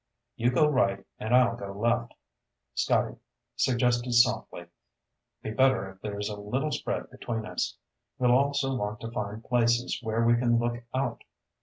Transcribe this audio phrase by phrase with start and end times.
[0.35, 2.15] "You go right and I'll go left,"
[2.73, 3.17] Scotty
[3.55, 4.65] suggested softly.
[5.43, 7.77] "Be better if there's a little spread between us.
[8.17, 11.23] We'll also want to find places where we can look out.